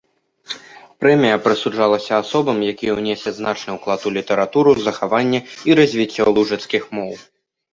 Прэмія 1.01 1.35
прысуджалася 1.47 2.11
асобам, 2.23 2.57
якія 2.73 2.91
ўнеслі 3.01 3.31
значны 3.41 3.71
ўклад 3.77 4.01
у 4.11 4.15
літаратуру, 4.19 4.69
захаванне 4.89 5.39
і 5.71 5.77
развіццё 5.83 6.23
лужыцкіх 6.41 6.83
моў. 6.99 7.13